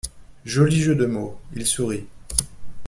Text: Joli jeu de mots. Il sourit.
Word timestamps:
Joli 0.45 0.81
jeu 0.81 0.95
de 0.95 1.05
mots. 1.05 1.39
Il 1.55 1.63
sourit. 1.67 2.07